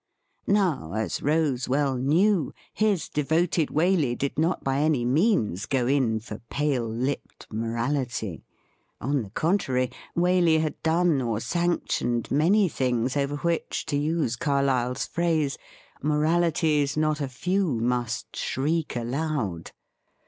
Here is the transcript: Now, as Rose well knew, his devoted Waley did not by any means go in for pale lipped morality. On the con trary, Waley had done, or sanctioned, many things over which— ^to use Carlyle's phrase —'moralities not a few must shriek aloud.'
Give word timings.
Now, 0.47 0.93
as 0.93 1.21
Rose 1.21 1.69
well 1.69 1.93
knew, 1.95 2.55
his 2.73 3.07
devoted 3.07 3.69
Waley 3.69 4.17
did 4.17 4.39
not 4.39 4.63
by 4.63 4.79
any 4.79 5.05
means 5.05 5.67
go 5.67 5.85
in 5.85 6.19
for 6.19 6.39
pale 6.49 6.87
lipped 6.89 7.45
morality. 7.53 8.43
On 8.99 9.21
the 9.21 9.29
con 9.29 9.59
trary, 9.59 9.93
Waley 10.17 10.59
had 10.59 10.81
done, 10.81 11.21
or 11.21 11.39
sanctioned, 11.39 12.31
many 12.31 12.67
things 12.67 13.15
over 13.15 13.35
which— 13.35 13.85
^to 13.89 14.01
use 14.01 14.35
Carlyle's 14.37 15.05
phrase 15.05 15.59
—'moralities 16.01 16.97
not 16.97 17.21
a 17.21 17.27
few 17.27 17.79
must 17.79 18.35
shriek 18.35 18.95
aloud.' 18.95 19.71